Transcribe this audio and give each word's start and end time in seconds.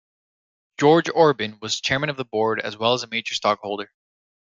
George 0.79 1.11
Orban 1.13 1.59
was 1.61 1.79
chairman 1.79 2.09
of 2.09 2.17
the 2.17 2.25
board 2.25 2.59
as 2.59 2.75
well 2.75 2.93
as 2.95 3.03
a 3.03 3.07
major 3.07 3.35
stockholder. 3.35 3.91